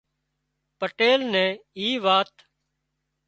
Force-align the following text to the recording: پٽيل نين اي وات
پٽيل 0.79 1.21
نين 1.33 1.51
اي 1.79 1.87
وات 2.03 2.33